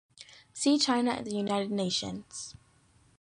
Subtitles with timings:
[0.51, 2.55] See China and the United Nations.